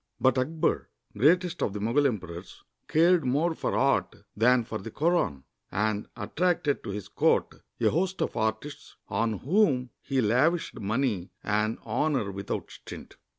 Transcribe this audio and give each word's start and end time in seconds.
But 0.19 0.35
Akbar, 0.39 0.89
greatest 1.15 1.61
of 1.61 1.73
the 1.73 1.79
Mogul 1.79 2.07
emperors, 2.07 2.63
cared 2.87 3.23
more 3.23 3.53
for 3.53 3.77
art 3.77 4.15
than 4.35 4.63
for 4.63 4.79
the 4.79 4.89
Koran, 4.89 5.43
and 5.71 6.07
attracted 6.17 6.83
to 6.83 6.89
his 6.89 7.07
court 7.07 7.61
a 7.79 7.87
host 7.91 8.19
of 8.23 8.35
artists 8.35 8.97
on 9.09 9.33
whom 9.33 9.91
he 10.01 10.19
lavished 10.19 10.79
money 10.79 11.29
and 11.43 11.77
honor 11.83 12.31
without 12.31 12.71
stint. 12.71 13.17